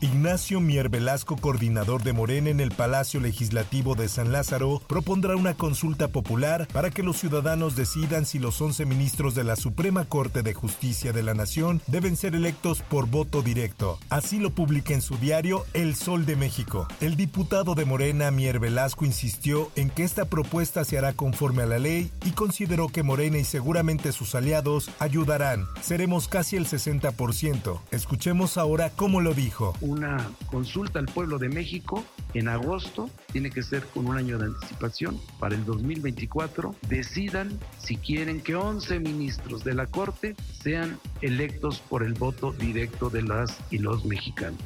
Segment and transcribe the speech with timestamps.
[0.00, 5.54] Ignacio Mier Velasco, coordinador de Morena en el Palacio Legislativo de San Lázaro, propondrá una
[5.54, 10.42] consulta popular para que los ciudadanos decidan si los 11 ministros de la Suprema Corte
[10.42, 13.98] de Justicia de la Nación deben ser electos por voto directo.
[14.08, 16.86] Así lo publica en su diario El Sol de México.
[17.00, 21.66] El diputado de Morena, Mier Velasco, insistió en que esta propuesta se hará conforme a
[21.66, 25.66] la ley y consideró que Morena y seguramente sus aliados ayudarán.
[25.82, 27.80] Seremos casi el 60%.
[27.90, 33.62] Escuchemos ahora cómo lo dijo una consulta al pueblo de México en agosto, tiene que
[33.62, 39.64] ser con un año de anticipación para el 2024, decidan si quieren que 11 ministros
[39.64, 44.60] de la Corte sean electos por el voto directo de las y los mexicanos.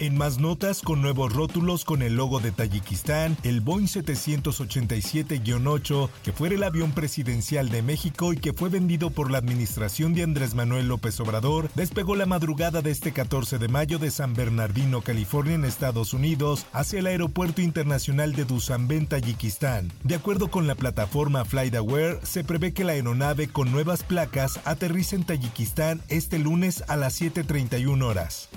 [0.00, 6.32] En más notas, con nuevos rótulos con el logo de Tayikistán, el Boeing 787-8, que
[6.32, 10.56] fue el avión presidencial de México y que fue vendido por la administración de Andrés
[10.56, 15.54] Manuel López Obrador, despegó la madrugada de este 14 de mayo de San Bernardino, California,
[15.54, 19.92] en Estados Unidos, hacia el Aeropuerto Internacional de Dushanbe, Tayikistán.
[20.02, 25.14] De acuerdo con la plataforma FlightAware, se prevé que la aeronave con nuevas placas aterrice
[25.16, 28.48] en Tayikistán este lunes a las 7.31 horas.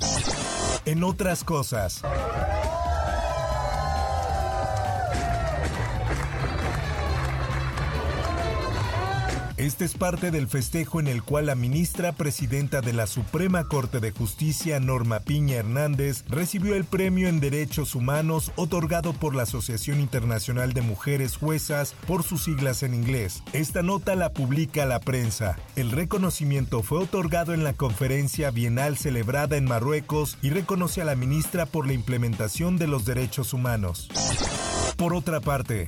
[0.88, 2.02] En otras cosas.
[9.68, 14.00] Este es parte del festejo en el cual la ministra presidenta de la Suprema Corte
[14.00, 20.00] de Justicia, Norma Piña Hernández, recibió el premio en Derechos Humanos otorgado por la Asociación
[20.00, 23.44] Internacional de Mujeres Juezas por sus siglas en inglés.
[23.52, 25.58] Esta nota la publica la prensa.
[25.76, 31.16] El reconocimiento fue otorgado en la conferencia bienal celebrada en Marruecos y reconoce a la
[31.16, 34.08] ministra por la implementación de los derechos humanos.
[34.96, 35.88] Por otra parte,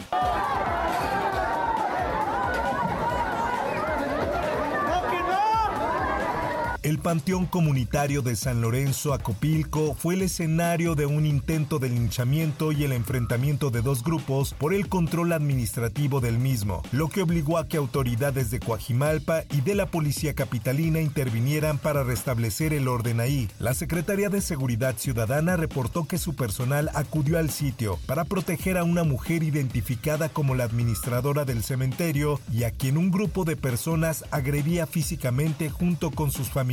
[6.82, 12.72] El Panteón Comunitario de San Lorenzo Acopilco fue el escenario de un intento de linchamiento
[12.72, 17.58] y el enfrentamiento de dos grupos por el control administrativo del mismo, lo que obligó
[17.58, 23.20] a que autoridades de Coajimalpa y de la Policía Capitalina intervinieran para restablecer el orden
[23.20, 23.50] ahí.
[23.60, 28.86] La Secretaría de Seguridad Ciudadana reportó que su personal acudió al sitio para proteger a
[28.86, 34.24] una mujer identificada como la administradora del cementerio y a quien un grupo de personas
[34.32, 36.69] agredía físicamente junto con sus familiares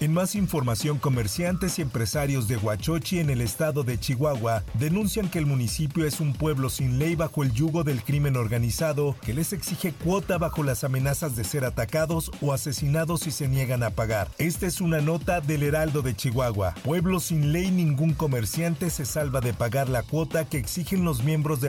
[0.00, 5.38] En más información, comerciantes y empresarios de Huachochi en el estado de Chihuahua denuncian que
[5.38, 9.52] el municipio es un pueblo sin ley bajo el yugo del crimen organizado que les
[9.52, 14.28] exige cuota bajo las amenazas de ser atacados o asesinados si se niegan a pagar.
[14.38, 16.74] Esta es una nota del Heraldo de Chihuahua.
[16.84, 21.60] Pueblo sin ley, ningún comerciante se salva de pagar la cuota que exigen los miembros
[21.60, 21.68] de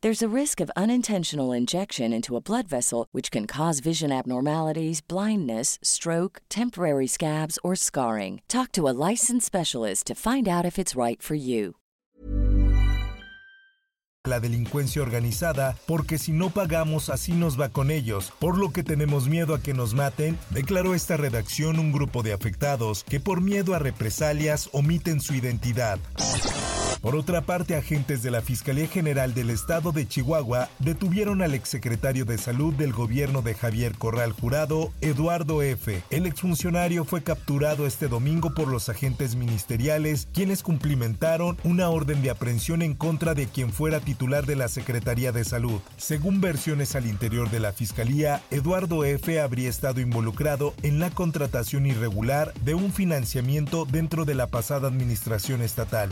[0.00, 5.00] There's a risk of unintentional injection into a blood vessel, which can cause vision abnormalities,
[5.00, 8.40] blindness, stroke, temporary scabs, or scarring.
[8.46, 11.74] Talk to a licensed specialist to find out if it's right for you.
[14.24, 18.84] La delincuencia organizada, porque si no pagamos así nos va con ellos, por lo que
[18.84, 23.40] tenemos miedo a que nos maten, declaró esta redacción un grupo de afectados que por
[23.40, 25.98] miedo a represalias omiten su identidad.
[27.00, 32.24] Por otra parte, agentes de la Fiscalía General del Estado de Chihuahua detuvieron al exsecretario
[32.24, 36.02] de Salud del gobierno de Javier Corral Jurado, Eduardo F.
[36.10, 42.30] El exfuncionario fue capturado este domingo por los agentes ministeriales, quienes cumplimentaron una orden de
[42.30, 45.80] aprehensión en contra de quien fuera titular de la Secretaría de Salud.
[45.96, 49.40] Según versiones al interior de la Fiscalía, Eduardo F.
[49.40, 55.62] habría estado involucrado en la contratación irregular de un financiamiento dentro de la pasada administración
[55.62, 56.10] estatal.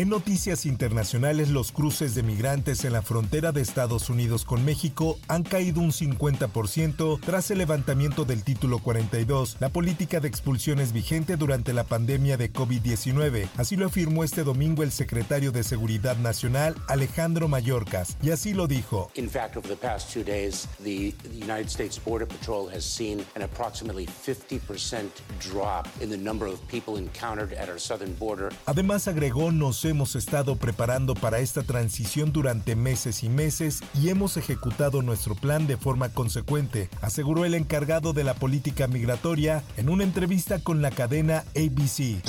[0.00, 5.18] En noticias internacionales, los cruces de migrantes en la frontera de Estados Unidos con México
[5.28, 11.36] han caído un 50% tras el levantamiento del título 42, la política de expulsiones vigente
[11.36, 13.50] durante la pandemia de COVID-19.
[13.58, 18.66] Así lo afirmó este domingo el secretario de Seguridad Nacional, Alejandro Mayorkas, y así lo
[18.66, 19.10] dijo.
[19.16, 23.42] In fact, over the past two days, the United States Border Patrol has seen an
[23.42, 28.48] approximately 50% drop in the number of people encountered at our southern border.
[28.64, 34.36] Además agregó nos hemos estado preparando para esta transición durante meses y meses y hemos
[34.36, 40.04] ejecutado nuestro plan de forma consecuente, aseguró el encargado de la política migratoria en una
[40.04, 42.22] entrevista con la cadena ABC.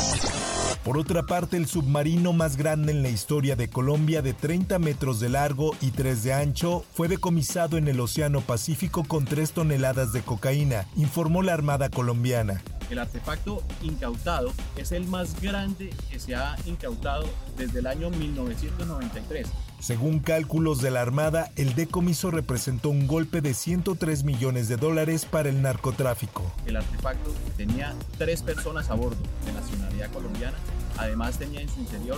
[0.83, 5.19] Por otra parte, el submarino más grande en la historia de Colombia, de 30 metros
[5.19, 10.11] de largo y 3 de ancho, fue decomisado en el Océano Pacífico con 3 toneladas
[10.11, 12.63] de cocaína, informó la Armada colombiana.
[12.91, 17.23] El artefacto incautado es el más grande que se ha incautado
[17.55, 19.47] desde el año 1993.
[19.79, 25.23] Según cálculos de la Armada, el decomiso representó un golpe de 103 millones de dólares
[25.23, 26.43] para el narcotráfico.
[26.65, 30.57] El artefacto tenía tres personas a bordo de nacionalidad colombiana.
[30.97, 32.17] Además tenía en su interior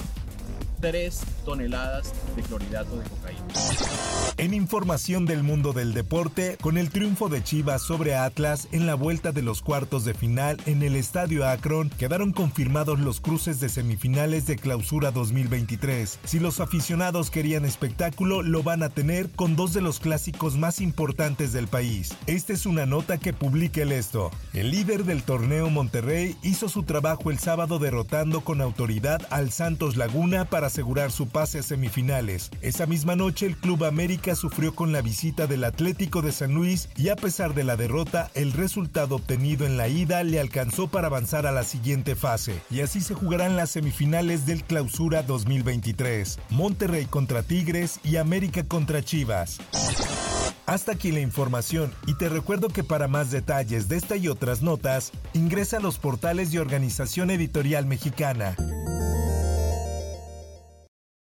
[0.83, 3.41] 3 toneladas de clorhidrato de cocaína.
[4.35, 8.95] En información del mundo del deporte, con el triunfo de Chivas sobre Atlas en la
[8.95, 13.69] vuelta de los cuartos de final en el Estadio Akron, quedaron confirmados los cruces de
[13.69, 16.19] semifinales de Clausura 2023.
[16.25, 20.81] Si los aficionados querían espectáculo, lo van a tener con dos de los clásicos más
[20.81, 22.13] importantes del país.
[22.27, 24.31] Esta es una nota que publica el esto.
[24.53, 29.95] El líder del torneo Monterrey hizo su trabajo el sábado derrotando con autoridad al Santos
[29.95, 32.49] Laguna para asegurar su pase a semifinales.
[32.61, 36.89] Esa misma noche el Club América sufrió con la visita del Atlético de San Luis
[36.97, 41.07] y a pesar de la derrota, el resultado obtenido en la ida le alcanzó para
[41.07, 42.59] avanzar a la siguiente fase.
[42.71, 46.39] Y así se jugarán las semifinales del Clausura 2023.
[46.49, 49.59] Monterrey contra Tigres y América contra Chivas.
[50.65, 54.63] Hasta aquí la información y te recuerdo que para más detalles de esta y otras
[54.63, 58.55] notas, ingresa a los portales de Organización Editorial Mexicana